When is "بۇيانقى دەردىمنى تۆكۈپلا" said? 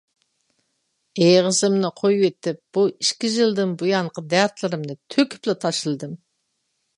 3.83-5.57